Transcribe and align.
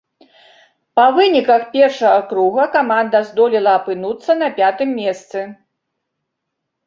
Па 0.99 1.03
выніках 1.17 1.61
першага 1.75 2.21
круга 2.31 2.63
каманда 2.77 3.21
здолела 3.29 3.71
апынуцца 3.79 4.31
на 4.41 4.49
пятым 4.61 4.89
месцы. 5.01 5.39